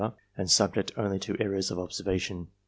and 0.35 0.49
subject 0.49 0.91
only 0.97 1.19
to 1.19 1.37
errors 1.39 1.69
of 1.69 1.77
observation. 1.77 2.47